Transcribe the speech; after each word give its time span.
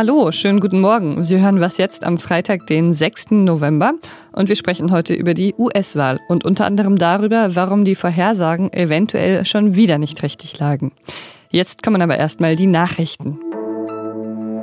Hallo, 0.00 0.32
schönen 0.32 0.60
guten 0.60 0.80
Morgen. 0.80 1.22
Sie 1.22 1.42
hören 1.42 1.60
was 1.60 1.76
jetzt 1.76 2.04
am 2.04 2.16
Freitag, 2.16 2.66
den 2.66 2.94
6. 2.94 3.32
November. 3.32 3.92
Und 4.32 4.48
wir 4.48 4.56
sprechen 4.56 4.92
heute 4.92 5.12
über 5.12 5.34
die 5.34 5.54
US-Wahl 5.58 6.20
und 6.26 6.42
unter 6.46 6.64
anderem 6.64 6.96
darüber, 6.96 7.54
warum 7.54 7.84
die 7.84 7.94
Vorhersagen 7.94 8.72
eventuell 8.72 9.44
schon 9.44 9.74
wieder 9.74 9.98
nicht 9.98 10.22
richtig 10.22 10.58
lagen. 10.58 10.92
Jetzt 11.50 11.82
kommen 11.82 12.00
aber 12.00 12.16
erstmal 12.16 12.56
die 12.56 12.66
Nachrichten. 12.66 13.40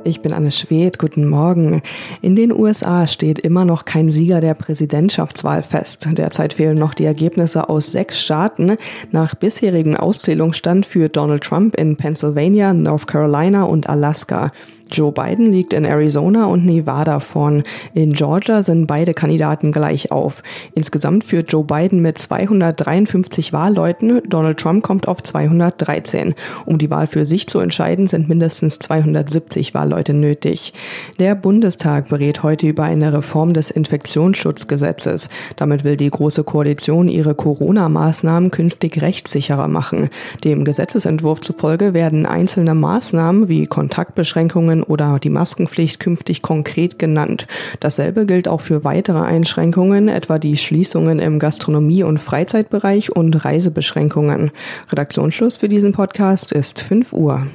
Ich 0.07 0.21
bin 0.21 0.33
Anne 0.33 0.51
Schwedt. 0.51 0.97
Guten 0.99 1.27
Morgen. 1.27 1.81
In 2.21 2.35
den 2.35 2.51
USA 2.51 3.05
steht 3.05 3.39
immer 3.39 3.65
noch 3.65 3.83
kein 3.83 4.09
Sieger 4.09 4.39
der 4.39 4.53
Präsidentschaftswahl 4.53 5.61
fest. 5.61 6.07
Derzeit 6.13 6.53
fehlen 6.53 6.77
noch 6.77 6.93
die 6.93 7.03
Ergebnisse 7.05 7.67
aus 7.67 7.91
sechs 7.91 8.21
Staaten. 8.21 8.77
Nach 9.11 9.35
bisherigen 9.35 9.97
Auszählungsstand 9.97 10.85
für 10.85 11.09
Donald 11.09 11.43
Trump 11.43 11.75
in 11.75 11.97
Pennsylvania, 11.97 12.73
North 12.73 13.05
Carolina 13.05 13.65
und 13.65 13.89
Alaska. 13.89 14.47
Joe 14.91 15.11
Biden 15.11 15.47
liegt 15.47 15.73
in 15.73 15.85
Arizona 15.85 16.45
und 16.45 16.65
Nevada 16.65 17.19
vorn. 17.19 17.63
In 17.93 18.11
Georgia 18.11 18.61
sind 18.61 18.87
beide 18.87 19.13
Kandidaten 19.13 19.71
gleich 19.71 20.11
auf. 20.11 20.43
Insgesamt 20.73 21.23
führt 21.23 21.51
Joe 21.51 21.63
Biden 21.63 22.01
mit 22.01 22.17
253 22.17 23.53
Wahlleuten. 23.53 24.21
Donald 24.27 24.59
Trump 24.59 24.83
kommt 24.83 25.07
auf 25.07 25.21
213. 25.23 26.35
Um 26.65 26.77
die 26.77 26.89
Wahl 26.89 27.07
für 27.07 27.25
sich 27.25 27.47
zu 27.47 27.59
entscheiden, 27.59 28.07
sind 28.07 28.29
mindestens 28.29 28.79
270 28.79 29.73
Wahlleute 29.73 30.13
nötig. 30.13 30.73
Der 31.19 31.35
Bundestag 31.35 32.09
berät 32.09 32.43
heute 32.43 32.67
über 32.67 32.83
eine 32.83 33.13
Reform 33.13 33.53
des 33.53 33.71
Infektionsschutzgesetzes. 33.71 35.29
Damit 35.55 35.83
will 35.83 35.97
die 35.97 36.09
Große 36.09 36.43
Koalition 36.43 37.09
ihre 37.09 37.35
Corona-Maßnahmen 37.35 38.51
künftig 38.51 39.01
rechtssicherer 39.01 39.67
machen. 39.67 40.09
Dem 40.43 40.63
Gesetzesentwurf 40.63 41.41
zufolge 41.41 41.93
werden 41.93 42.25
einzelne 42.25 42.73
Maßnahmen 42.73 43.47
wie 43.49 43.65
Kontaktbeschränkungen 43.65 44.76
Einschränkungen 44.77 44.83
oder 44.83 45.19
die 45.19 45.29
Maskenpflicht 45.29 45.99
künftig 45.99 46.41
konkret 46.41 46.99
genannt. 46.99 47.47
Dasselbe 47.79 48.25
gilt 48.25 48.47
auch 48.47 48.61
für 48.61 48.83
weitere 48.83 49.21
Einschränkungen, 49.21 50.09
etwa 50.09 50.39
die 50.39 50.57
Schließungen 50.57 51.19
im 51.19 51.39
Gastronomie- 51.39 52.03
und 52.03 52.19
Freizeitbereich 52.19 53.15
und 53.15 53.33
Reisebeschränkungen. 53.45 54.51
Redaktionsschluss 54.89 55.57
für 55.57 55.69
diesen 55.69 55.93
Podcast 55.93 56.51
ist 56.51 56.81
5 56.81 57.13
Uhr. 57.13 57.47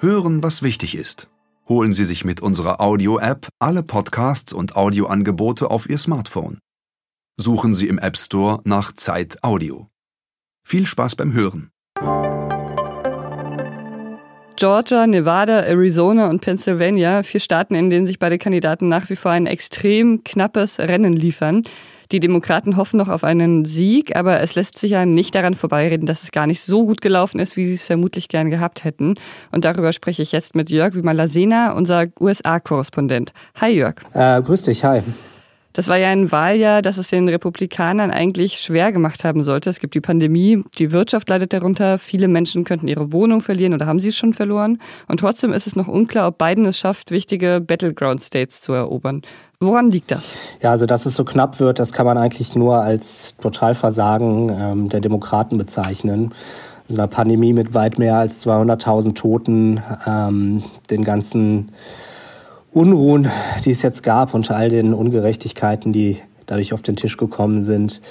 Hören, 0.00 0.42
was 0.42 0.62
wichtig 0.62 0.96
ist. 0.96 1.28
Holen 1.68 1.92
Sie 1.92 2.04
sich 2.04 2.24
mit 2.24 2.40
unserer 2.40 2.80
Audio-App 2.80 3.48
alle 3.58 3.82
Podcasts 3.82 4.52
und 4.52 4.76
Audioangebote 4.76 5.70
auf 5.70 5.88
Ihr 5.90 5.98
Smartphone. 5.98 6.58
Suchen 7.38 7.74
Sie 7.74 7.88
im 7.88 7.98
App 7.98 8.16
Store 8.16 8.60
nach 8.64 8.92
Zeit 8.92 9.42
Audio. 9.42 9.88
Viel 10.64 10.86
Spaß 10.86 11.16
beim 11.16 11.32
Hören. 11.32 11.70
Georgia, 14.56 15.06
Nevada, 15.06 15.60
Arizona 15.64 16.30
und 16.30 16.40
Pennsylvania, 16.40 17.22
vier 17.22 17.40
Staaten, 17.40 17.74
in 17.74 17.90
denen 17.90 18.06
sich 18.06 18.18
beide 18.18 18.38
Kandidaten 18.38 18.88
nach 18.88 19.10
wie 19.10 19.16
vor 19.16 19.30
ein 19.30 19.46
extrem 19.46 20.24
knappes 20.24 20.78
Rennen 20.78 21.12
liefern. 21.12 21.62
Die 22.10 22.20
Demokraten 22.20 22.78
hoffen 22.78 22.96
noch 22.96 23.08
auf 23.08 23.22
einen 23.22 23.66
Sieg, 23.66 24.16
aber 24.16 24.40
es 24.40 24.54
lässt 24.54 24.78
sich 24.78 24.92
ja 24.92 25.04
nicht 25.04 25.34
daran 25.34 25.52
vorbeireden, 25.52 26.06
dass 26.06 26.22
es 26.22 26.32
gar 26.32 26.46
nicht 26.46 26.62
so 26.62 26.86
gut 26.86 27.02
gelaufen 27.02 27.38
ist, 27.38 27.58
wie 27.58 27.66
sie 27.66 27.74
es 27.74 27.84
vermutlich 27.84 28.28
gern 28.28 28.48
gehabt 28.48 28.84
hätten. 28.84 29.16
Und 29.52 29.66
darüber 29.66 29.92
spreche 29.92 30.22
ich 30.22 30.32
jetzt 30.32 30.54
mit 30.54 30.70
Jörg 30.70 30.94
Wimalasena, 30.94 31.72
unser 31.72 32.06
USA-Korrespondent. 32.18 33.32
Hi 33.60 33.72
Jörg. 33.72 33.96
Äh, 34.14 34.40
grüß 34.40 34.62
dich, 34.62 34.84
hi. 34.84 35.02
Das 35.76 35.88
war 35.88 35.98
ja 35.98 36.08
ein 36.08 36.32
Wahljahr, 36.32 36.80
das 36.80 36.96
es 36.96 37.08
den 37.08 37.28
Republikanern 37.28 38.10
eigentlich 38.10 38.60
schwer 38.60 38.92
gemacht 38.92 39.24
haben 39.24 39.42
sollte. 39.42 39.68
Es 39.68 39.78
gibt 39.78 39.94
die 39.94 40.00
Pandemie, 40.00 40.64
die 40.78 40.90
Wirtschaft 40.90 41.28
leidet 41.28 41.52
darunter, 41.52 41.98
viele 41.98 42.28
Menschen 42.28 42.64
könnten 42.64 42.88
ihre 42.88 43.12
Wohnung 43.12 43.42
verlieren 43.42 43.74
oder 43.74 43.84
haben 43.84 44.00
sie 44.00 44.10
schon 44.10 44.32
verloren. 44.32 44.78
Und 45.06 45.20
trotzdem 45.20 45.52
ist 45.52 45.66
es 45.66 45.76
noch 45.76 45.86
unklar, 45.86 46.28
ob 46.28 46.38
Biden 46.38 46.64
es 46.64 46.78
schafft, 46.78 47.10
wichtige 47.10 47.60
Battleground 47.60 48.22
States 48.22 48.62
zu 48.62 48.72
erobern. 48.72 49.20
Woran 49.60 49.90
liegt 49.90 50.12
das? 50.12 50.34
Ja, 50.62 50.70
also 50.70 50.86
dass 50.86 51.04
es 51.04 51.14
so 51.14 51.26
knapp 51.26 51.60
wird, 51.60 51.78
das 51.78 51.92
kann 51.92 52.06
man 52.06 52.16
eigentlich 52.16 52.54
nur 52.54 52.80
als 52.80 53.36
Totalversagen 53.36 54.48
ähm, 54.58 54.88
der 54.88 55.00
Demokraten 55.00 55.58
bezeichnen. 55.58 56.32
So 56.88 56.96
einer 56.96 57.08
Pandemie 57.08 57.52
mit 57.52 57.74
weit 57.74 57.98
mehr 57.98 58.16
als 58.16 58.46
200.000 58.46 59.14
Toten, 59.14 59.82
ähm, 60.06 60.62
den 60.88 61.04
ganzen 61.04 61.70
Unruhen, 62.76 63.30
die 63.64 63.70
es 63.70 63.80
jetzt 63.80 64.02
gab, 64.02 64.34
unter 64.34 64.54
all 64.54 64.68
den 64.68 64.92
Ungerechtigkeiten, 64.92 65.94
die 65.94 66.18
dadurch 66.44 66.74
auf 66.74 66.82
den 66.82 66.94
Tisch 66.94 67.16
gekommen 67.16 67.62
sind, 67.62 68.02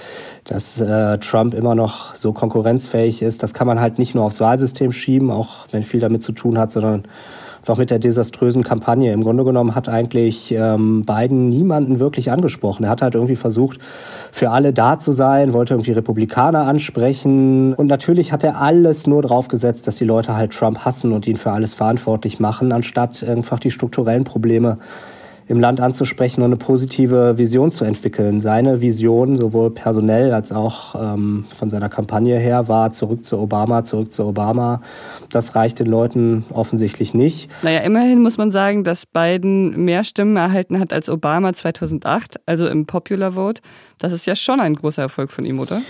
dass 0.44 0.82
äh, 0.82 1.20
Trump 1.20 1.54
immer 1.54 1.76
noch 1.76 2.16
so 2.16 2.34
konkurrenzfähig 2.34 3.22
ist. 3.22 3.44
Das 3.44 3.54
kann 3.54 3.68
man 3.68 3.80
halt 3.80 4.00
nicht 4.00 4.16
nur 4.16 4.24
aufs 4.24 4.40
Wahlsystem 4.40 4.92
schieben, 4.92 5.30
auch 5.30 5.68
wenn 5.70 5.84
viel 5.84 6.00
damit 6.00 6.24
zu 6.24 6.32
tun 6.32 6.58
hat, 6.58 6.72
sondern 6.72 7.04
einfach 7.66 7.80
mit 7.80 7.90
der 7.90 7.98
desaströsen 7.98 8.62
Kampagne. 8.64 9.12
Im 9.12 9.24
Grunde 9.24 9.44
genommen 9.44 9.74
hat 9.74 9.90
eigentlich 9.90 10.52
ähm, 10.52 11.04
Biden 11.04 11.50
niemanden 11.50 11.98
wirklich 11.98 12.32
angesprochen. 12.32 12.84
Er 12.84 12.92
hat 12.92 13.02
halt 13.02 13.16
irgendwie 13.16 13.36
versucht, 13.36 13.80
für 14.32 14.52
alle 14.52 14.72
da 14.72 15.00
zu 15.00 15.12
sein, 15.12 15.52
wollte 15.52 15.74
irgendwie 15.74 15.94
Republikaner 15.94 16.68
ansprechen. 16.68 17.74
Und 17.74 17.88
natürlich 17.88 18.32
hat 18.32 18.44
er 18.44 18.62
alles 18.62 19.08
nur 19.08 19.24
drauf 19.24 19.48
gesetzt, 19.48 19.88
dass 19.88 19.96
die 19.96 20.06
Leute 20.06 20.36
halt 20.36 20.54
Trump 20.54 20.86
hassen 20.86 21.12
und 21.12 21.26
ihn 21.26 21.38
für 21.38 21.50
alles 21.54 21.74
verantwortlich 21.74 22.40
machen, 22.40 22.72
anstatt 22.72 23.24
einfach 23.24 23.58
die 23.58 23.72
strukturellen 23.72 24.26
Probleme 24.26 24.78
im 25.48 25.60
Land 25.60 25.80
anzusprechen 25.80 26.42
und 26.42 26.48
eine 26.48 26.58
positive 26.58 27.38
Vision 27.38 27.72
zu 27.72 27.86
entwickeln. 27.86 28.42
Seine 28.42 28.82
Vision, 28.82 29.36
sowohl 29.36 29.70
personell 29.70 30.34
als 30.34 30.52
auch 30.52 30.96
ähm, 30.96 31.46
von 31.50 31.70
seiner 31.70 31.90
Kampagne 31.90 32.38
her, 32.38 32.68
war 32.68 32.92
zurück 32.92 33.26
zu 33.26 33.38
Obama, 33.38 33.84
zurück 33.84 34.12
zu 34.12 34.26
Obama. 34.26 34.82
Das 35.30 35.56
reicht 35.56 35.80
den 35.80 35.88
Leuten 35.88 36.46
offensichtlich 36.52 37.14
nicht. 37.14 37.50
Naja, 37.62 37.80
immerhin 37.82 38.24
muss 38.24 38.38
man 38.38 38.50
sagen, 38.50 38.84
dass 38.84 39.06
Biden 39.06 39.86
mehr 39.86 40.04
Stimmen 40.04 40.36
erhalten 40.36 40.80
hat 40.80 40.92
als 40.92 41.10
Obama 41.10 41.54
2008, 41.54 42.40
also 42.46 42.68
im 42.68 42.86
Popular 42.86 43.34
Vote. 43.34 43.62
Das 44.00 44.14
ist 44.14 44.26
ja 44.26 44.36
schon 44.36 44.60
ein 44.60 44.74
großer 44.76 45.04
Erfolg 45.04 45.32
von 45.32 45.46
ihm, 45.46 45.60
oder? 45.60 45.82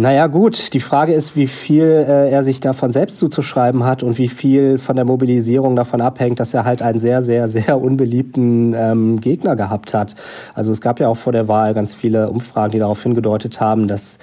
Naja 0.00 0.28
gut, 0.28 0.74
die 0.74 0.80
Frage 0.80 1.12
ist, 1.12 1.34
wie 1.34 1.48
viel 1.48 1.82
äh, 1.82 2.30
er 2.30 2.44
sich 2.44 2.60
davon 2.60 2.92
selbst 2.92 3.18
zuzuschreiben 3.18 3.82
hat 3.84 4.04
und 4.04 4.16
wie 4.16 4.28
viel 4.28 4.78
von 4.78 4.94
der 4.94 5.04
Mobilisierung 5.04 5.74
davon 5.74 6.00
abhängt, 6.00 6.38
dass 6.38 6.54
er 6.54 6.64
halt 6.64 6.82
einen 6.82 7.00
sehr, 7.00 7.20
sehr, 7.20 7.48
sehr 7.48 7.80
unbeliebten 7.80 8.74
ähm, 8.76 9.20
Gegner 9.20 9.56
gehabt 9.56 9.94
hat. 9.94 10.14
Also 10.54 10.70
es 10.70 10.80
gab 10.80 11.00
ja 11.00 11.08
auch 11.08 11.16
vor 11.16 11.32
der 11.32 11.48
Wahl 11.48 11.74
ganz 11.74 11.96
viele 11.96 12.30
Umfragen, 12.30 12.70
die 12.70 12.78
darauf 12.78 13.02
hingedeutet 13.02 13.60
haben, 13.60 13.88
dass 13.88 14.18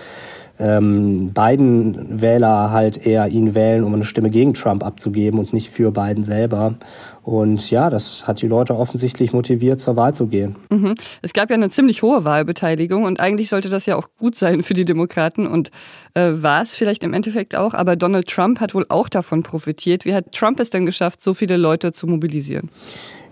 ähm, 0.60 1.34
beiden 1.34 2.22
Wähler 2.22 2.72
halt 2.72 3.06
eher 3.06 3.28
ihn 3.28 3.56
wählen, 3.56 3.84
um 3.84 3.94
eine 3.94 4.06
Stimme 4.06 4.30
gegen 4.30 4.54
Trump 4.54 4.84
abzugeben 4.84 5.40
und 5.40 5.54
nicht 5.54 5.70
für 5.70 5.92
Biden 5.92 6.24
selber. 6.24 6.76
Und 7.24 7.72
ja, 7.72 7.90
das 7.90 8.28
hat 8.28 8.42
die 8.42 8.48
Leute 8.48 8.76
offensichtlich 8.76 9.34
motiviert, 9.34 9.80
zur 9.80 9.96
Wahl 9.96 10.14
zu 10.14 10.28
gehen. 10.28 10.56
Mhm. 10.70 10.94
Es 11.24 11.34
gab 11.34 11.50
ja 11.50 11.56
eine 11.56 11.70
ziemlich 11.72 12.04
hohe 12.04 12.24
Wahlbeteiligung 12.24 13.04
und 13.04 13.20
eigentlich 13.20 13.50
sollte 13.50 13.70
das 13.70 13.88
ja 13.88 13.96
auch 13.96 14.10
gut 14.18 14.36
sein 14.36 14.62
für 14.62 14.76
die 14.76 14.86
Demokraten 14.86 15.48
und 15.48 15.72
äh, 16.14 16.32
war 16.34 16.62
es 16.62 16.76
vielleicht 16.76 17.04
im 17.04 17.14
Endeffekt 17.14 17.56
auch. 17.56 17.74
Aber 17.74 17.96
Donald 17.96 18.28
Trump 18.28 18.60
hat 18.60 18.76
wohl 18.76 18.86
auch 18.90 19.10
davon 19.10 19.42
profitiert. 19.42 20.06
Wie 20.06 20.14
hat 20.14 20.34
Trump 20.34 20.60
es 20.60 20.70
denn 20.70 20.86
geschafft, 20.86 21.22
so 21.22 21.34
viele 21.34 21.58
Leute 21.58 21.92
zu 21.92 22.06
mobilisieren? 22.06 22.70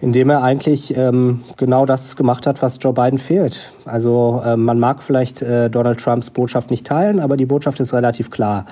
Indem 0.04 0.30
er 0.30 0.44
eigentlich 0.44 0.98
ähm, 0.98 1.44
genau 1.56 1.86
das 1.86 2.18
gemacht 2.18 2.46
hat, 2.46 2.62
was 2.62 2.78
Joe 2.82 2.92
Biden 2.92 3.18
fehlt. 3.18 3.72
Also 3.86 4.42
äh, 4.46 4.58
man 4.58 4.78
mag 4.78 5.02
vielleicht 5.02 5.42
äh, 5.42 5.70
Donald 5.70 5.98
Trumps 5.98 6.30
Botschaft 6.30 6.72
nicht 6.72 6.86
teilen, 6.86 7.22
aber 7.22 7.38
die 7.38 7.46
Botschaft 7.46 7.80
ist 7.80 7.94
relativ 7.94 8.30
klar 8.30 8.66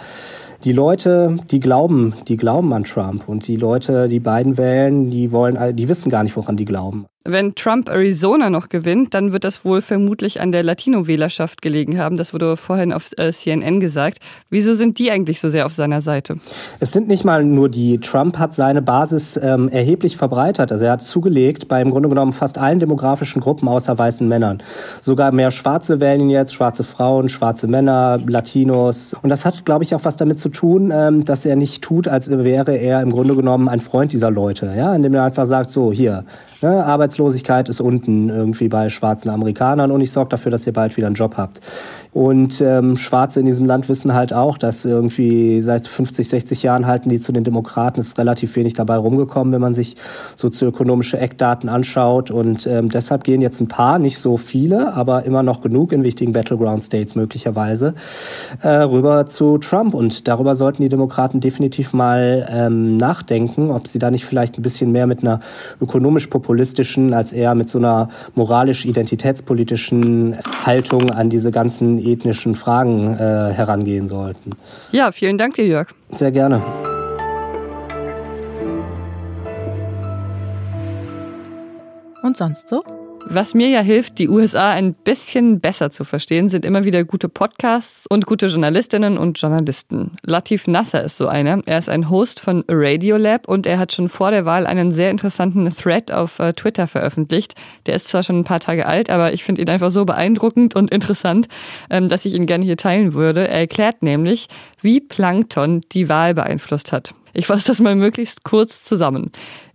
die 0.63 0.73
Leute, 0.73 1.37
die 1.49 1.59
glauben, 1.59 2.13
die 2.27 2.37
glauben 2.37 2.71
an 2.73 2.83
Trump 2.83 3.27
und 3.27 3.47
die 3.47 3.55
Leute, 3.55 4.07
die 4.07 4.19
beiden 4.19 4.59
wählen, 4.59 5.09
die 5.09 5.31
wollen, 5.31 5.75
die 5.75 5.89
wissen 5.89 6.11
gar 6.11 6.21
nicht, 6.21 6.35
woran 6.35 6.55
die 6.55 6.65
glauben. 6.65 7.07
Wenn 7.23 7.53
Trump 7.53 7.87
Arizona 7.87 8.49
noch 8.49 8.69
gewinnt, 8.69 9.13
dann 9.13 9.31
wird 9.31 9.43
das 9.43 9.63
wohl 9.63 9.83
vermutlich 9.83 10.41
an 10.41 10.51
der 10.51 10.63
Latino-Wählerschaft 10.63 11.61
gelegen 11.61 11.99
haben. 11.99 12.17
Das 12.17 12.33
wurde 12.33 12.57
vorhin 12.57 12.91
auf 12.91 13.11
äh, 13.15 13.31
CNN 13.31 13.79
gesagt. 13.79 14.17
Wieso 14.49 14.73
sind 14.73 14.97
die 14.97 15.11
eigentlich 15.11 15.39
so 15.39 15.47
sehr 15.47 15.67
auf 15.67 15.73
seiner 15.73 16.01
Seite? 16.01 16.37
Es 16.79 16.93
sind 16.93 17.07
nicht 17.07 17.23
mal 17.23 17.43
nur 17.43 17.69
die. 17.69 17.99
Trump 17.99 18.39
hat 18.39 18.55
seine 18.55 18.81
Basis 18.81 19.37
ähm, 19.37 19.69
erheblich 19.69 20.17
verbreitert. 20.17 20.71
Also 20.71 20.85
er 20.85 20.93
hat 20.93 21.03
zugelegt 21.03 21.67
bei 21.67 21.79
im 21.79 21.91
Grunde 21.91 22.09
genommen 22.09 22.33
fast 22.33 22.57
allen 22.57 22.79
demografischen 22.79 23.39
Gruppen 23.39 23.67
außer 23.67 23.95
weißen 23.95 24.27
Männern. 24.27 24.63
Sogar 24.99 25.31
mehr 25.31 25.51
Schwarze 25.51 25.99
wählen 25.99 26.21
ihn 26.21 26.31
jetzt, 26.31 26.55
schwarze 26.55 26.83
Frauen, 26.83 27.29
schwarze 27.29 27.67
Männer, 27.67 28.17
Latinos. 28.25 29.15
Und 29.21 29.29
das 29.29 29.45
hat, 29.45 29.63
glaube 29.63 29.83
ich, 29.83 29.93
auch 29.93 30.05
was 30.05 30.17
damit 30.17 30.39
zu 30.39 30.49
tun, 30.49 30.91
ähm, 30.91 31.23
dass 31.23 31.45
er 31.45 31.55
nicht 31.55 31.83
tut, 31.83 32.07
als 32.07 32.31
wäre 32.31 32.75
er 32.75 33.03
im 33.03 33.11
Grunde 33.11 33.35
genommen 33.35 33.69
ein 33.69 33.79
Freund 33.79 34.11
dieser 34.11 34.31
Leute. 34.31 34.73
Ja, 34.75 34.95
indem 34.95 35.13
er 35.13 35.25
einfach 35.25 35.45
sagt, 35.45 35.69
so 35.69 35.91
hier 35.91 36.25
Ne? 36.61 36.85
Arbeitslosigkeit 36.85 37.69
ist 37.69 37.81
unten 37.81 38.29
irgendwie 38.29 38.67
bei 38.67 38.89
schwarzen 38.89 39.29
Amerikanern 39.29 39.91
und 39.91 40.01
ich 40.01 40.11
sorge 40.11 40.29
dafür, 40.29 40.51
dass 40.51 40.67
ihr 40.67 40.73
bald 40.73 40.95
wieder 40.97 41.07
einen 41.07 41.15
Job 41.15 41.35
habt. 41.37 41.61
Und 42.13 42.59
ähm, 42.59 42.97
Schwarze 42.97 43.39
in 43.39 43.45
diesem 43.45 43.65
Land 43.65 43.87
wissen 43.87 44.13
halt 44.13 44.33
auch, 44.33 44.57
dass 44.57 44.83
irgendwie 44.83 45.61
seit 45.61 45.87
50, 45.87 46.27
60 46.27 46.61
Jahren 46.61 46.85
halten 46.85 47.09
die 47.09 47.21
zu 47.21 47.31
den 47.31 47.45
Demokraten. 47.45 48.01
Ist 48.01 48.17
relativ 48.17 48.55
wenig 48.57 48.73
dabei 48.73 48.97
rumgekommen, 48.97 49.53
wenn 49.53 49.61
man 49.61 49.73
sich 49.73 49.95
sozioökonomische 50.35 51.17
Eckdaten 51.17 51.69
anschaut. 51.69 52.29
Und 52.29 52.67
ähm, 52.67 52.89
deshalb 52.89 53.23
gehen 53.23 53.39
jetzt 53.39 53.61
ein 53.61 53.69
paar, 53.69 53.97
nicht 53.97 54.19
so 54.19 54.35
viele, 54.35 54.93
aber 54.93 55.23
immer 55.23 55.41
noch 55.41 55.61
genug 55.61 55.93
in 55.93 56.03
wichtigen 56.03 56.33
Battleground 56.33 56.83
States 56.83 57.15
möglicherweise, 57.15 57.93
äh, 58.61 58.67
rüber 58.67 59.25
zu 59.25 59.57
Trump. 59.57 59.93
Und 59.93 60.27
darüber 60.27 60.55
sollten 60.55 60.83
die 60.83 60.89
Demokraten 60.89 61.39
definitiv 61.39 61.93
mal 61.93 62.45
ähm, 62.51 62.97
nachdenken, 62.97 63.71
ob 63.71 63.87
sie 63.87 63.99
da 63.99 64.11
nicht 64.11 64.25
vielleicht 64.25 64.59
ein 64.59 64.63
bisschen 64.63 64.91
mehr 64.91 65.07
mit 65.07 65.21
einer 65.21 65.39
ökonomisch-populistischen 66.51 67.13
als 67.13 67.33
eher 67.33 67.55
mit 67.55 67.69
so 67.69 67.77
einer 67.77 68.09
moralisch-identitätspolitischen 68.35 70.37
Haltung 70.65 71.09
an 71.11 71.29
diese 71.29 71.51
ganzen 71.51 71.97
ethnischen 71.97 72.55
Fragen 72.55 73.13
äh, 73.13 73.53
herangehen 73.53 74.07
sollten. 74.07 74.51
Ja, 74.91 75.11
vielen 75.11 75.37
Dank 75.37 75.55
dir, 75.55 75.65
Jörg. 75.65 75.87
Sehr 76.13 76.31
gerne. 76.31 76.61
Und 82.23 82.37
sonst 82.37 82.69
so? 82.69 83.00
Was 83.25 83.53
mir 83.53 83.69
ja 83.69 83.81
hilft, 83.81 84.19
die 84.19 84.29
USA 84.29 84.71
ein 84.71 84.93
bisschen 84.93 85.59
besser 85.59 85.91
zu 85.91 86.03
verstehen, 86.03 86.49
sind 86.49 86.65
immer 86.65 86.83
wieder 86.83 87.03
gute 87.03 87.29
Podcasts 87.29 88.05
und 88.07 88.25
gute 88.25 88.47
Journalistinnen 88.47 89.17
und 89.17 89.39
Journalisten. 89.39 90.11
Latif 90.23 90.67
Nasser 90.67 91.03
ist 91.03 91.17
so 91.17 91.27
einer. 91.27 91.61
Er 91.65 91.77
ist 91.77 91.89
ein 91.89 92.09
Host 92.09 92.39
von 92.39 92.63
Radiolab 92.67 93.47
und 93.47 93.67
er 93.67 93.79
hat 93.79 93.93
schon 93.93 94.09
vor 94.09 94.31
der 94.31 94.45
Wahl 94.45 94.65
einen 94.65 94.91
sehr 94.91 95.11
interessanten 95.11 95.69
Thread 95.69 96.11
auf 96.11 96.39
äh, 96.39 96.53
Twitter 96.53 96.87
veröffentlicht. 96.87 97.55
Der 97.85 97.95
ist 97.95 98.07
zwar 98.07 98.23
schon 98.23 98.39
ein 98.39 98.43
paar 98.43 98.59
Tage 98.59 98.85
alt, 98.85 99.09
aber 99.09 99.33
ich 99.33 99.43
finde 99.43 99.61
ihn 99.61 99.69
einfach 99.69 99.91
so 99.91 100.03
beeindruckend 100.03 100.75
und 100.75 100.91
interessant, 100.91 101.47
ähm, 101.89 102.07
dass 102.07 102.25
ich 102.25 102.33
ihn 102.33 102.47
gerne 102.47 102.65
hier 102.65 102.77
teilen 102.77 103.13
würde. 103.13 103.47
Er 103.47 103.59
erklärt 103.59 104.03
nämlich, 104.03 104.47
wie 104.81 104.99
Plankton 104.99 105.81
die 105.91 106.09
Wahl 106.09 106.33
beeinflusst 106.33 106.91
hat. 106.91 107.13
Ich 107.33 107.47
fasse 107.47 107.67
das 107.67 107.79
mal 107.79 107.95
möglichst 107.95 108.43
kurz 108.43 108.83
zusammen. 108.83 109.31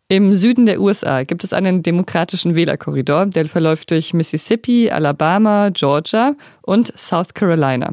Im 0.09 0.33
Süden 0.35 0.67
der 0.67 0.81
USA 0.81 1.25
gibt 1.25 1.43
es 1.43 1.53
einen 1.53 1.83
demokratischen 1.83 2.55
Wählerkorridor, 2.55 3.27
der 3.27 3.49
verläuft 3.49 3.91
durch 3.91 4.15
Mississippi, 4.15 4.89
Alabama, 4.89 5.71
Georgia 5.71 6.37
und 6.63 6.97
South 6.97 7.35
Carolina. 7.35 7.93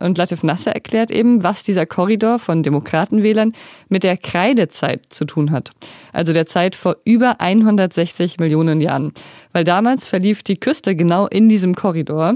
Und 0.00 0.18
Latif 0.18 0.42
Nasser 0.42 0.72
erklärt 0.72 1.10
eben, 1.10 1.42
was 1.42 1.62
dieser 1.62 1.86
Korridor 1.86 2.38
von 2.38 2.62
Demokratenwählern 2.62 3.52
mit 3.88 4.04
der 4.04 4.16
Kreidezeit 4.16 5.06
zu 5.10 5.24
tun 5.24 5.50
hat. 5.50 5.70
Also 6.12 6.32
der 6.32 6.46
Zeit 6.46 6.76
vor 6.76 6.96
über 7.04 7.40
160 7.40 8.38
Millionen 8.38 8.80
Jahren. 8.80 9.12
Weil 9.52 9.64
damals 9.64 10.06
verlief 10.06 10.42
die 10.42 10.56
Küste 10.56 10.96
genau 10.96 11.26
in 11.26 11.48
diesem 11.48 11.74
Korridor 11.74 12.34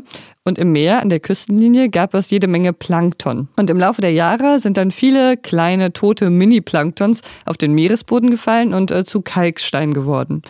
und 0.49 0.59
im 0.59 0.73
Meer 0.73 1.03
an 1.03 1.11
der 1.11 1.21
Küstenlinie 1.21 1.91
gab 1.91 2.15
es 2.15 2.31
jede 2.31 2.47
Menge 2.47 2.73
Plankton. 2.73 3.49
Und 3.59 3.69
im 3.69 3.79
Laufe 3.79 4.01
der 4.01 4.13
Jahre 4.13 4.61
sind 4.61 4.79
dann 4.79 4.91
viele 4.91 5.37
kleine 5.37 5.93
tote 5.93 6.31
Mini-Planktons 6.31 7.21
auf 7.45 7.59
den 7.59 7.75
Meeresboden 7.75 8.31
gefallen 8.31 8.73
und 8.73 8.91
äh, 8.91 9.05
zu 9.05 9.21
Kalkstein 9.21 9.93
geworden. 9.93 10.43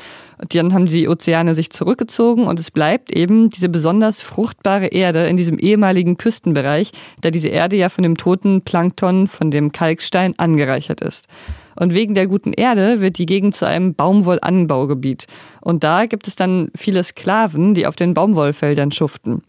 Dann 0.50 0.73
haben 0.73 0.87
die 0.87 1.08
Ozeane 1.08 1.55
sich 1.55 1.70
zurückgezogen 1.70 2.44
und 2.44 2.61
es 2.61 2.70
bleibt 2.70 3.11
eben 3.11 3.50
diese 3.50 3.69
besonders 3.69 4.23
fruchtbare 4.23 4.87
Erde 4.87 5.26
in 5.26 5.37
diesem 5.37 5.58
ehemaligen 5.58 6.17
Küstenbereich, 6.17 6.93
da 7.20 7.31
diese 7.31 7.49
Erde 7.49 7.76
ja 7.76 7.88
von 7.88 8.02
dem 8.02 8.17
toten 8.17 8.62
Plankton, 8.62 9.26
von 9.26 9.50
dem 9.50 9.73
Kalkstein 9.73 10.35
angereichert 10.38 11.00
ist. 11.00 11.26
Und 11.75 11.94
wegen 11.94 12.14
der 12.14 12.26
guten 12.26 12.52
Erde 12.52 13.00
wird 13.00 13.19
die 13.19 13.26
Gegend 13.26 13.55
zu 13.55 13.67
einem 13.67 13.94
Baumwollanbaugebiet. 13.94 15.26
Und 15.61 15.85
da 15.85 16.06
gibt 16.06 16.26
es 16.29 16.37
dann 16.37 16.70
viele 16.75 17.05
Sklaven, 17.05 17.75
die 17.75 17.87
auf 17.87 17.96
den 17.96 18.14
Baumwollfeldern 18.14 18.91
schuften. 18.91 19.43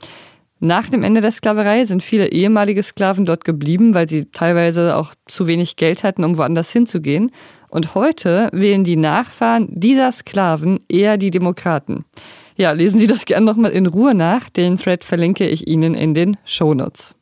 Nach 0.61 0.89
dem 0.89 1.03
Ende 1.03 1.21
der 1.21 1.31
Sklaverei 1.31 1.85
sind 1.85 2.03
viele 2.03 2.31
ehemalige 2.33 2.83
Sklaven 2.83 3.23
dort 3.23 3.45
geblieben, 3.45 3.93
weil 3.93 4.09
sie 4.09 4.25
teilweise 4.25 4.97
auch 4.97 5.13
zu 5.25 5.47
wenig 5.47 5.77
Geld 5.77 6.03
hatten, 6.03 6.25
um 6.25 6.37
woanders 6.37 6.71
hinzugehen. 6.73 7.31
Und 7.69 7.95
heute 7.95 8.49
wählen 8.51 8.83
die 8.83 8.95
Nachfahren 8.95 9.67
dieser 9.69 10.11
Sklaven 10.11 10.79
eher 10.89 11.17
die 11.17 11.31
Demokraten. 11.31 12.05
Ja, 12.57 12.71
lesen 12.71 12.97
Sie 12.97 13.07
das 13.07 13.25
gerne 13.25 13.45
nochmal 13.45 13.71
in 13.71 13.85
Ruhe 13.85 14.15
nach. 14.15 14.49
Den 14.49 14.75
Thread 14.75 15.03
verlinke 15.03 15.47
ich 15.47 15.67
Ihnen 15.67 15.93
in 15.93 16.13
den 16.13 16.37
Shownotes. 16.45 17.15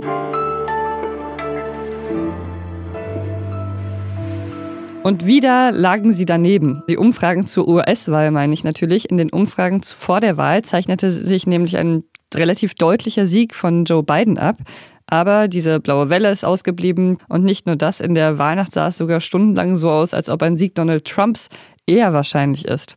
Und 5.04 5.26
wieder 5.26 5.72
lagen 5.72 6.12
sie 6.12 6.26
daneben. 6.26 6.84
Die 6.90 6.98
Umfragen 6.98 7.48
zur 7.48 7.68
US-Wahl 7.70 8.32
meine 8.32 8.54
ich 8.54 8.66
natürlich. 8.66 9.10
In 9.10 9.16
den 9.16 9.30
Umfragen 9.30 9.82
vor 9.82 10.20
der 10.20 10.36
Wahl 10.36 10.64
zeichnete 10.64 11.12
sich 11.12 11.48
nämlich 11.48 11.78
ein 11.78 12.04
relativ 12.36 12.74
deutlicher 12.76 13.26
Sieg 13.26 13.56
von 13.56 13.86
Joe 13.86 14.04
Biden 14.04 14.38
ab. 14.38 14.58
Aber 15.08 15.48
diese 15.48 15.80
blaue 15.80 16.10
Welle 16.10 16.30
ist 16.32 16.44
ausgeblieben 16.44 17.18
und 17.30 17.44
nicht 17.44 17.66
nur 17.66 17.78
das, 17.78 18.02
in 18.02 18.14
der 18.14 18.38
Weihnacht 18.38 18.74
sah 18.74 18.90
es 18.90 18.98
sogar 18.98 19.22
stundenlang 19.22 19.76
so 19.76 19.90
aus, 19.90 20.14
als 20.14 20.30
ob 20.30 20.44
ein 20.44 20.58
Sieg 20.58 20.76
Donald 20.76 21.06
Trumps 21.06 21.50
eher 21.86 22.12
wahrscheinlich 22.14 22.66
ist. 22.66 22.96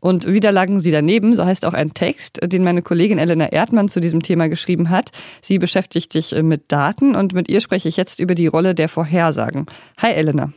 Und 0.00 0.32
wieder 0.32 0.52
lagen 0.52 0.78
sie 0.78 0.92
daneben, 0.92 1.34
so 1.34 1.44
heißt 1.44 1.64
auch 1.64 1.74
ein 1.74 1.92
Text, 1.92 2.38
den 2.42 2.62
meine 2.62 2.82
Kollegin 2.82 3.18
Elena 3.18 3.46
Erdmann 3.46 3.88
zu 3.88 4.00
diesem 4.00 4.22
Thema 4.22 4.48
geschrieben 4.48 4.90
hat. 4.90 5.10
Sie 5.42 5.58
beschäftigt 5.58 6.12
sich 6.12 6.32
äh, 6.32 6.44
mit 6.44 6.70
Daten 6.70 7.16
und 7.16 7.34
mit 7.34 7.48
ihr 7.48 7.60
spreche 7.60 7.88
ich 7.88 7.96
jetzt 7.96 8.20
über 8.20 8.36
die 8.36 8.46
Rolle 8.46 8.76
der 8.76 8.88
Vorhersagen. 8.88 9.66
Hi 10.00 10.12
Elena. 10.12 10.52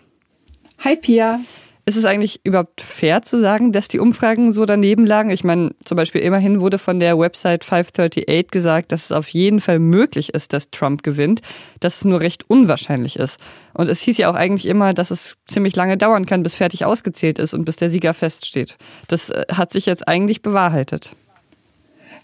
Hi 0.83 0.95
Pia. 0.95 1.39
Ist 1.85 1.97
es 1.97 2.05
eigentlich 2.05 2.41
überhaupt 2.43 2.81
fair 2.81 3.23
zu 3.23 3.39
sagen, 3.39 3.71
dass 3.71 3.87
die 3.87 3.99
Umfragen 3.99 4.51
so 4.51 4.65
daneben 4.65 5.05
lagen? 5.05 5.31
Ich 5.31 5.43
meine, 5.43 5.71
zum 5.83 5.95
Beispiel 5.95 6.21
immerhin 6.21 6.61
wurde 6.61 6.77
von 6.77 6.99
der 6.99 7.17
Website 7.17 7.65
538 7.65 8.51
gesagt, 8.51 8.91
dass 8.91 9.05
es 9.05 9.11
auf 9.11 9.27
jeden 9.29 9.59
Fall 9.59 9.79
möglich 9.79 10.33
ist, 10.33 10.53
dass 10.53 10.69
Trump 10.69 11.01
gewinnt, 11.01 11.41
dass 11.79 11.97
es 11.97 12.05
nur 12.05 12.19
recht 12.19 12.47
unwahrscheinlich 12.47 13.17
ist. 13.17 13.39
Und 13.73 13.89
es 13.89 14.01
hieß 14.01 14.17
ja 14.19 14.29
auch 14.29 14.35
eigentlich 14.35 14.67
immer, 14.67 14.93
dass 14.93 15.09
es 15.09 15.37
ziemlich 15.47 15.75
lange 15.75 15.97
dauern 15.97 16.27
kann, 16.27 16.43
bis 16.43 16.53
fertig 16.53 16.85
ausgezählt 16.85 17.39
ist 17.39 17.55
und 17.55 17.65
bis 17.65 17.77
der 17.77 17.89
Sieger 17.89 18.13
feststeht. 18.13 18.77
Das 19.07 19.31
äh, 19.31 19.45
hat 19.51 19.71
sich 19.71 19.87
jetzt 19.87 20.07
eigentlich 20.07 20.43
bewahrheitet. 20.43 21.13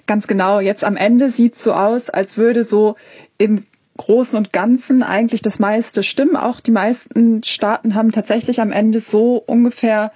Ganz 0.05 0.27
genau. 0.27 0.59
Jetzt 0.59 0.83
am 0.83 0.95
Ende 0.95 1.31
sieht 1.31 1.55
es 1.55 1.63
so 1.63 1.73
aus, 1.73 2.09
als 2.09 2.37
würde 2.37 2.63
so 2.63 2.95
im 3.37 3.63
Großen 3.97 4.37
und 4.37 4.53
Ganzen 4.53 5.03
eigentlich 5.03 5.41
das 5.41 5.59
meiste 5.59 6.03
stimmen. 6.03 6.35
Auch 6.35 6.59
die 6.59 6.71
meisten 6.71 7.43
Staaten 7.43 7.95
haben 7.95 8.11
tatsächlich 8.11 8.61
am 8.61 8.71
Ende 8.71 8.99
so 8.99 9.35
ungefähr 9.35 10.11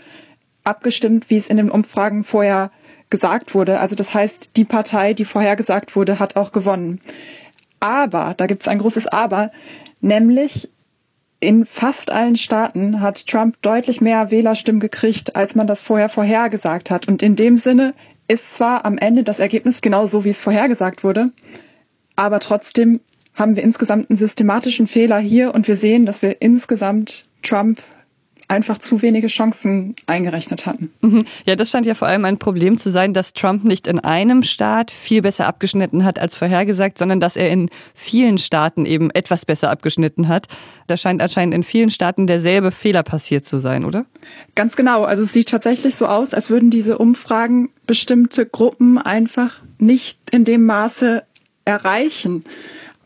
abgestimmt, 0.64 1.30
wie 1.30 1.38
es 1.38 1.50
in 1.50 1.58
den 1.58 1.72
Umfragen 1.72 2.24
vorher 2.24 2.72
gesagt 3.10 3.54
wurde. 3.54 3.80
Also 3.80 3.96
das 3.96 4.14
heißt, 4.14 4.52
die 4.56 4.66
Partei, 4.66 5.14
die 5.14 5.26
vorher 5.26 5.56
gesagt 5.56 5.96
wurde, 5.96 6.20
hat 6.20 6.36
auch 6.36 6.52
gewonnen. 6.52 7.02
Aber, 7.80 8.36
da 8.38 8.48
gibt 8.48 8.62
es 8.62 8.68
ein 8.68 8.80
großes 8.80 9.08
Aber, 9.08 9.52
nämlich 10.00 10.70
in 11.40 11.66
fast 11.66 12.12
allen 12.12 12.36
Staaten 12.36 13.02
hat 13.02 13.26
Trump 13.26 13.60
deutlich 13.64 14.00
mehr 14.00 14.30
Wählerstimmen 14.30 14.80
gekriegt, 14.80 15.36
als 15.36 15.56
man 15.56 15.66
das 15.66 15.82
vorher 15.82 16.08
vorhergesagt 16.08 16.92
hat. 16.92 17.08
Und 17.08 17.24
in 17.24 17.36
dem 17.36 17.58
Sinne 17.58 17.96
ist 18.28 18.54
zwar 18.54 18.86
am 18.86 18.98
Ende 18.98 19.24
das 19.24 19.40
Ergebnis 19.40 19.82
genau 19.82 20.06
so, 20.06 20.24
wie 20.24 20.30
es 20.30 20.40
vorhergesagt 20.40 21.04
wurde, 21.04 21.32
aber 22.16 22.40
trotzdem 22.40 23.02
haben 23.34 23.56
wir 23.56 23.64
insgesamt 23.64 24.10
einen 24.10 24.18
systematischen 24.18 24.88
Fehler 24.88 25.20
hier 25.20 25.54
und 25.54 25.68
wir 25.68 25.76
sehen, 25.76 26.06
dass 26.06 26.22
wir 26.22 26.42
insgesamt 26.42 27.26
Trump 27.44 27.82
einfach 28.52 28.78
zu 28.80 29.02
wenige 29.02 29.28
Chancen 29.28 29.96
eingerechnet 30.08 30.66
hatten. 30.66 30.92
Mhm. 31.00 31.24
Ja, 31.46 31.56
das 31.56 31.72
scheint 31.72 31.86
ja 31.86 31.96
vor 31.96 32.10
allem 32.10 32.26
ein 32.26 32.38
Problem 32.38 32.78
zu 32.78 32.90
sein, 32.90 33.14
dass 33.14 33.32
Trump 33.32 33.64
nicht 33.64 33.88
in 33.88 33.98
einem 34.00 34.44
Staat 34.44 34.92
viel 34.92 35.22
besser 35.22 35.48
abgeschnitten 35.48 36.04
hat 36.04 36.20
als 36.20 36.36
vorhergesagt, 36.36 36.98
sondern 36.98 37.22
dass 37.22 37.38
er 37.38 37.50
in 37.50 37.70
vielen 37.96 38.38
Staaten 38.38 38.86
eben 38.86 39.10
etwas 39.12 39.46
besser 39.46 39.72
abgeschnitten 39.72 40.28
hat. 40.28 40.48
Da 40.88 40.98
scheint 40.98 41.22
anscheinend 41.22 41.56
in 41.56 41.64
vielen 41.64 41.90
Staaten 41.90 42.28
derselbe 42.28 42.72
Fehler 42.72 43.04
passiert 43.04 43.46
zu 43.46 43.58
sein, 43.58 43.86
oder? 43.86 44.06
Ganz 44.54 44.76
genau. 44.76 45.06
Also 45.06 45.24
es 45.24 45.32
sieht 45.32 45.48
tatsächlich 45.48 45.96
so 45.96 46.08
aus, 46.08 46.34
als 46.34 46.50
würden 46.50 46.70
diese 46.72 46.98
Umfragen 46.98 47.70
bestimmte 47.88 48.46
Gruppen 48.46 48.98
einfach 48.98 49.62
nicht 49.80 50.20
in 50.30 50.44
dem 50.44 50.66
Maße 50.66 51.24
erreichen. 51.64 52.44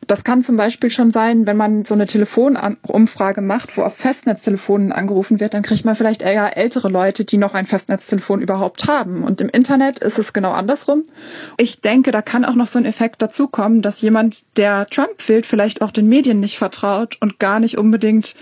Das 0.08 0.24
kann 0.24 0.44
zum 0.44 0.58
Beispiel 0.58 0.90
schon 0.90 1.12
sein, 1.12 1.48
wenn 1.48 1.58
man 1.58 1.86
so 1.86 1.94
eine 1.94 2.06
Telefonumfrage 2.06 3.42
macht, 3.42 3.76
wo 3.78 3.82
auf 3.82 3.96
Festnetztelefonen 3.96 4.92
angerufen 4.92 5.40
wird, 5.40 5.54
dann 5.54 5.64
kriegt 5.64 5.86
man 5.86 5.96
vielleicht 5.96 6.22
eher 6.22 6.58
ältere 6.58 6.90
Leute, 6.90 7.26
die 7.26 7.38
noch 7.38 7.54
ein 7.54 7.66
Festnetztelefon 7.66 8.42
überhaupt 8.42 8.86
haben. 8.86 9.24
Und 9.24 9.42
im 9.42 9.50
Internet 9.50 10.00
ist 10.00 10.20
es 10.20 10.34
genau 10.34 10.52
andersrum. 10.52 11.04
Ich 11.58 11.82
denke, 11.82 12.12
da 12.12 12.22
kann 12.22 12.46
auch 12.46 12.56
noch 12.56 12.68
so 12.68 12.80
ein 12.80 12.86
Effekt 12.86 13.22
dazukommen, 13.22 13.82
dass 13.82 14.02
jemand, 14.02 14.58
der 14.58 14.88
Trump 14.88 15.28
wählt, 15.28 15.46
vielleicht 15.46 15.82
auch 15.82 15.92
den 15.92 16.08
Medien 16.08 16.40
nicht 16.40 16.58
vertraut 16.58 17.18
und 17.22 17.40
gar 17.40 17.60
nicht 17.60 17.78
unbedingt 17.78 18.36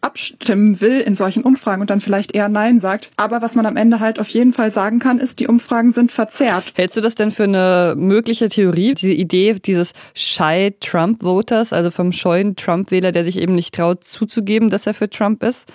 abstimmen 0.00 0.80
will 0.80 1.00
in 1.00 1.14
solchen 1.14 1.42
Umfragen 1.42 1.80
und 1.80 1.90
dann 1.90 2.00
vielleicht 2.00 2.32
eher 2.32 2.48
Nein 2.48 2.80
sagt. 2.80 3.10
Aber 3.16 3.42
was 3.42 3.54
man 3.54 3.66
am 3.66 3.76
Ende 3.76 4.00
halt 4.00 4.18
auf 4.20 4.28
jeden 4.28 4.52
Fall 4.52 4.70
sagen 4.70 4.98
kann, 5.00 5.18
ist, 5.18 5.40
die 5.40 5.48
Umfragen 5.48 5.92
sind 5.92 6.12
verzerrt. 6.12 6.72
Hältst 6.76 6.96
du 6.96 7.00
das 7.00 7.14
denn 7.14 7.30
für 7.30 7.44
eine 7.44 7.94
mögliche 7.96 8.48
Theorie, 8.48 8.94
diese 8.94 9.12
Idee 9.12 9.54
dieses 9.54 9.92
Shy 10.14 10.74
Trump 10.80 11.22
Voters, 11.22 11.72
also 11.72 11.90
vom 11.90 12.12
scheuen 12.12 12.54
Trump-Wähler, 12.56 13.12
der 13.12 13.24
sich 13.24 13.38
eben 13.38 13.54
nicht 13.54 13.74
traut 13.74 14.04
zuzugeben, 14.04 14.70
dass 14.70 14.86
er 14.86 14.94
für 14.94 15.10
Trump 15.10 15.42
ist? 15.42 15.66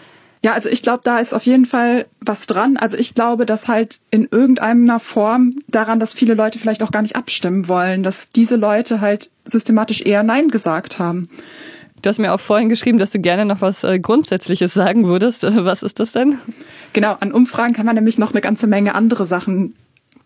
Ja, 0.44 0.54
also 0.54 0.68
ich 0.68 0.84
glaube, 0.84 1.02
da 1.06 1.20
ist 1.20 1.34
auf 1.34 1.44
jeden 1.44 1.66
Fall 1.66 2.06
was 2.20 2.46
dran. 2.48 2.76
Also 2.76 2.98
ich 2.98 3.16
glaube, 3.16 3.46
dass 3.46 3.70
halt 3.70 4.02
in 4.12 4.28
irgendeiner 4.30 5.00
Form 5.00 5.54
daran, 5.70 6.02
dass 6.02 6.14
viele 6.14 6.34
Leute 6.34 6.60
vielleicht 6.60 6.84
auch 6.84 6.92
gar 6.92 7.02
nicht 7.02 7.16
abstimmen 7.16 7.70
wollen, 7.70 8.04
dass 8.04 8.30
diese 8.30 8.58
Leute 8.58 9.00
halt 9.00 9.32
systematisch 9.46 10.02
eher 10.02 10.22
Nein 10.22 10.50
gesagt 10.50 11.00
haben. 11.00 11.30
Du 12.04 12.10
hast 12.10 12.20
mir 12.20 12.34
auch 12.34 12.40
vorhin 12.42 12.68
geschrieben, 12.68 12.98
dass 12.98 13.12
du 13.12 13.20
gerne 13.20 13.46
noch 13.46 13.62
was 13.62 13.86
äh, 13.86 13.98
Grundsätzliches 13.98 14.74
sagen 14.74 15.08
würdest. 15.08 15.44
Was 15.44 15.84
ist 15.84 16.02
das 16.02 16.12
denn? 16.12 16.38
Genau, 16.92 17.16
an 17.22 17.32
Umfragen 17.32 17.74
kann 17.74 17.86
man 17.86 17.96
nämlich 17.96 18.18
noch 18.18 18.32
eine 18.32 18.42
ganze 18.42 18.68
Menge 18.68 18.94
andere 18.94 19.26
Sachen 19.26 19.74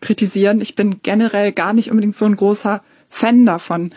kritisieren. 0.02 0.60
Ich 0.60 0.74
bin 0.74 1.02
generell 1.04 1.52
gar 1.52 1.74
nicht 1.74 1.92
unbedingt 1.92 2.18
so 2.18 2.26
ein 2.26 2.36
großer 2.36 2.82
Fan 3.12 3.46
davon. 3.46 3.94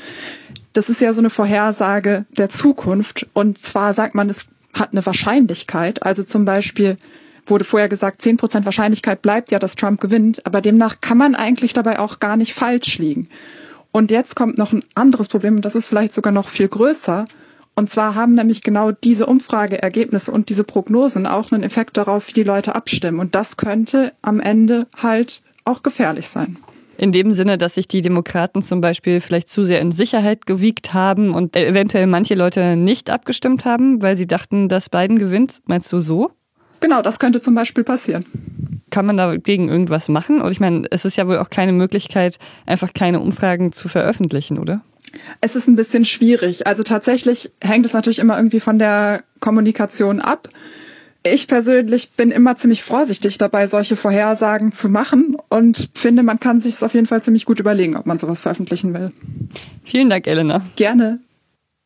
Das 0.74 0.90
ist 0.90 1.00
ja 1.00 1.14
so 1.14 1.22
eine 1.22 1.30
Vorhersage 1.30 2.26
der 2.36 2.50
Zukunft. 2.50 3.26
Und 3.32 3.56
zwar 3.56 3.94
sagt 3.94 4.14
man, 4.14 4.28
es 4.28 4.48
hat 4.74 4.92
eine 4.92 5.04
Wahrscheinlichkeit. 5.06 6.02
Also 6.02 6.22
zum 6.22 6.44
Beispiel 6.44 6.98
wurde 7.46 7.64
vorher 7.64 7.88
gesagt, 7.88 8.20
10% 8.20 8.66
Wahrscheinlichkeit 8.66 9.22
bleibt 9.22 9.50
ja, 9.52 9.58
dass 9.58 9.74
Trump 9.74 10.02
gewinnt. 10.02 10.44
Aber 10.44 10.60
demnach 10.60 11.00
kann 11.00 11.16
man 11.16 11.34
eigentlich 11.34 11.72
dabei 11.72 11.98
auch 11.98 12.20
gar 12.20 12.36
nicht 12.36 12.52
falsch 12.52 12.98
liegen. 12.98 13.30
Und 13.90 14.10
jetzt 14.10 14.36
kommt 14.36 14.58
noch 14.58 14.74
ein 14.74 14.84
anderes 14.94 15.28
Problem, 15.28 15.56
und 15.56 15.64
das 15.64 15.74
ist 15.74 15.88
vielleicht 15.88 16.12
sogar 16.12 16.32
noch 16.32 16.50
viel 16.50 16.68
größer. 16.68 17.24
Und 17.80 17.88
zwar 17.88 18.14
haben 18.14 18.34
nämlich 18.34 18.60
genau 18.60 18.92
diese 18.92 19.24
Umfrageergebnisse 19.24 20.30
und 20.30 20.50
diese 20.50 20.64
Prognosen 20.64 21.26
auch 21.26 21.50
einen 21.50 21.62
Effekt 21.62 21.96
darauf, 21.96 22.28
wie 22.28 22.34
die 22.34 22.42
Leute 22.42 22.74
abstimmen. 22.74 23.18
Und 23.18 23.34
das 23.34 23.56
könnte 23.56 24.12
am 24.20 24.38
Ende 24.38 24.86
halt 24.98 25.40
auch 25.64 25.82
gefährlich 25.82 26.28
sein. 26.28 26.58
In 26.98 27.10
dem 27.10 27.32
Sinne, 27.32 27.56
dass 27.56 27.76
sich 27.76 27.88
die 27.88 28.02
Demokraten 28.02 28.60
zum 28.60 28.82
Beispiel 28.82 29.22
vielleicht 29.22 29.48
zu 29.48 29.64
sehr 29.64 29.80
in 29.80 29.92
Sicherheit 29.92 30.44
gewiegt 30.44 30.92
haben 30.92 31.30
und 31.30 31.56
eventuell 31.56 32.06
manche 32.06 32.34
Leute 32.34 32.76
nicht 32.76 33.08
abgestimmt 33.08 33.64
haben, 33.64 34.02
weil 34.02 34.18
sie 34.18 34.26
dachten, 34.26 34.68
dass 34.68 34.90
Biden 34.90 35.18
gewinnt. 35.18 35.62
Meinst 35.64 35.90
du 35.90 36.00
so? 36.00 36.32
Genau, 36.80 37.00
das 37.00 37.18
könnte 37.18 37.40
zum 37.40 37.54
Beispiel 37.54 37.84
passieren. 37.84 38.26
Kann 38.90 39.06
man 39.06 39.16
dagegen 39.16 39.70
irgendwas 39.70 40.10
machen? 40.10 40.42
Und 40.42 40.52
ich 40.52 40.60
meine, 40.60 40.82
es 40.90 41.06
ist 41.06 41.16
ja 41.16 41.26
wohl 41.26 41.38
auch 41.38 41.48
keine 41.48 41.72
Möglichkeit, 41.72 42.36
einfach 42.66 42.92
keine 42.92 43.20
Umfragen 43.20 43.72
zu 43.72 43.88
veröffentlichen, 43.88 44.58
oder? 44.58 44.82
Es 45.40 45.56
ist 45.56 45.68
ein 45.68 45.76
bisschen 45.76 46.04
schwierig. 46.04 46.66
Also 46.66 46.82
tatsächlich 46.82 47.50
hängt 47.60 47.86
es 47.86 47.92
natürlich 47.92 48.18
immer 48.18 48.36
irgendwie 48.36 48.60
von 48.60 48.78
der 48.78 49.24
Kommunikation 49.40 50.20
ab. 50.20 50.48
Ich 51.22 51.48
persönlich 51.48 52.12
bin 52.12 52.30
immer 52.30 52.56
ziemlich 52.56 52.82
vorsichtig 52.82 53.36
dabei, 53.36 53.66
solche 53.66 53.96
Vorhersagen 53.96 54.72
zu 54.72 54.88
machen 54.88 55.36
und 55.50 55.90
finde, 55.94 56.22
man 56.22 56.40
kann 56.40 56.62
sich 56.62 56.76
es 56.76 56.82
auf 56.82 56.94
jeden 56.94 57.06
Fall 57.06 57.22
ziemlich 57.22 57.44
gut 57.44 57.60
überlegen, 57.60 57.96
ob 57.96 58.06
man 58.06 58.18
sowas 58.18 58.40
veröffentlichen 58.40 58.94
will. 58.94 59.12
Vielen 59.84 60.08
Dank, 60.08 60.26
Elena. 60.26 60.64
Gerne. 60.76 61.20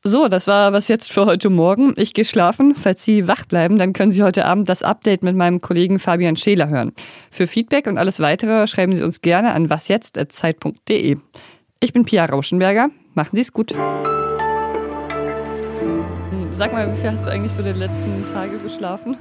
So, 0.06 0.28
das 0.28 0.46
war 0.46 0.72
was 0.72 0.86
jetzt 0.88 1.10
für 1.10 1.24
heute 1.24 1.50
Morgen. 1.50 1.94
Ich 1.96 2.12
gehe 2.12 2.26
schlafen. 2.26 2.74
Falls 2.74 3.02
Sie 3.02 3.26
wach 3.26 3.46
bleiben, 3.46 3.78
dann 3.78 3.94
können 3.94 4.10
Sie 4.10 4.22
heute 4.22 4.44
Abend 4.44 4.68
das 4.68 4.82
Update 4.82 5.22
mit 5.22 5.34
meinem 5.34 5.62
Kollegen 5.62 5.98
Fabian 5.98 6.36
Scheler 6.36 6.68
hören. 6.68 6.92
Für 7.30 7.46
Feedback 7.46 7.86
und 7.86 7.96
alles 7.96 8.20
weitere 8.20 8.68
schreiben 8.68 8.94
Sie 8.94 9.02
uns 9.02 9.22
gerne 9.22 9.52
an 9.52 9.70
wasjetzt.zeit.de. 9.70 11.16
Ich 11.80 11.92
bin 11.92 12.04
Pia 12.04 12.26
Rauschenberger. 12.26 12.90
Machen 13.14 13.36
Sie 13.36 13.42
es 13.42 13.52
gut. 13.52 13.70
Sag 16.56 16.72
mal, 16.72 16.92
wie 16.92 17.00
viel 17.00 17.10
hast 17.12 17.26
du 17.26 17.30
eigentlich 17.30 17.52
so 17.52 17.62
die 17.62 17.70
letzten 17.70 18.22
Tage 18.22 18.58
geschlafen? 18.58 19.16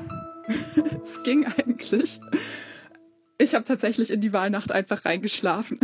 es 1.03 1.21
ging 1.21 1.45
eigentlich. 1.45 2.19
Ich 3.37 3.53
habe 3.53 3.65
tatsächlich 3.65 4.11
in 4.11 4.19
die 4.19 4.33
Wahlnacht 4.33 4.71
einfach 4.71 5.05
reingeschlafen. 5.05 5.79